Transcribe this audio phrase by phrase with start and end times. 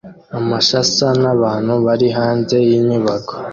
[0.37, 3.33] Amish asa nabantu bari hanze yinyubako